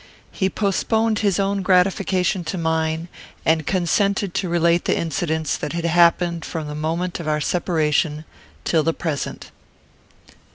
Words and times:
He 0.31 0.49
postponed 0.49 1.19
his 1.19 1.39
own 1.39 1.61
gratification 1.61 2.43
to 2.45 2.57
mine, 2.57 3.07
and 3.45 3.67
consented 3.67 4.33
to 4.33 4.49
relate 4.49 4.85
the 4.85 4.97
incidents 4.97 5.55
that 5.57 5.73
had 5.73 5.85
happened 5.85 6.43
from 6.43 6.65
the 6.67 6.73
moment 6.73 7.19
of 7.19 7.27
our 7.27 7.39
separation 7.39 8.25
till 8.63 8.81
the 8.81 8.93
present. 8.95 9.51